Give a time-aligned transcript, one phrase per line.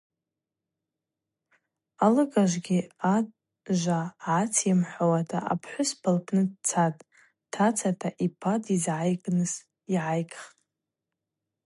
[2.05, 2.79] Алыгажвгьи
[3.13, 7.05] ажва гӏацйымхӏвахуата апхӏвыспа лпны дцатӏ,
[7.53, 9.39] тацата йпа дйызгӏайгын
[9.85, 10.39] дгӏайхтӏ.